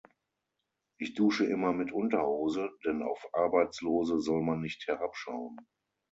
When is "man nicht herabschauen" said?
4.41-5.57